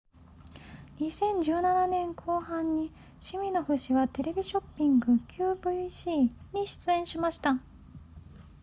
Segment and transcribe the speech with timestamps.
[0.99, 7.59] 2017年後半にシミノフ氏はテレビショッピング qvc に出演しました